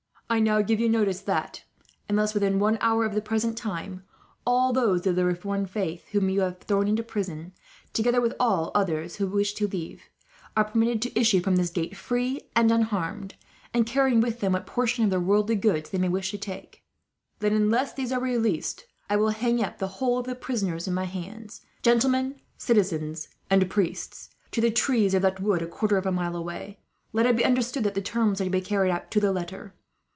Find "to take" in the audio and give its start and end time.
16.31-16.81